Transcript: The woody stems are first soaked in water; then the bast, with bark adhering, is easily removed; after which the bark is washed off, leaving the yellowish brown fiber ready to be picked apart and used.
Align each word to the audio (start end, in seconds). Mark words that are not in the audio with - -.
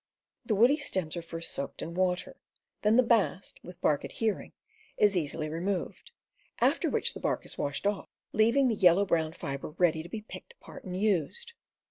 The 0.43 0.55
woody 0.55 0.77
stems 0.77 1.15
are 1.15 1.21
first 1.21 1.51
soaked 1.51 1.83
in 1.83 1.93
water; 1.93 2.35
then 2.81 2.95
the 2.95 3.03
bast, 3.03 3.63
with 3.63 3.79
bark 3.81 4.03
adhering, 4.03 4.51
is 4.97 5.15
easily 5.15 5.47
removed; 5.47 6.09
after 6.59 6.89
which 6.89 7.13
the 7.13 7.19
bark 7.19 7.45
is 7.45 7.55
washed 7.59 7.85
off, 7.85 8.09
leaving 8.33 8.67
the 8.67 8.73
yellowish 8.73 9.09
brown 9.09 9.33
fiber 9.33 9.69
ready 9.77 10.01
to 10.01 10.09
be 10.09 10.21
picked 10.21 10.53
apart 10.53 10.85
and 10.85 10.99
used. 10.99 11.53